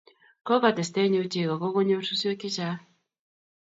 [0.49, 2.79] Kokotes tenyu chego kongonyor suswek chechang